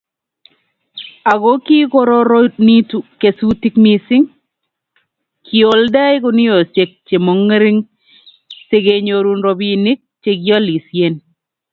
[1.31, 4.25] ako kikororonitu kesutik mising,
[5.45, 7.79] kioldei guniosiek chemong'ering
[8.69, 11.13] sokenyorun robinik chekiolisien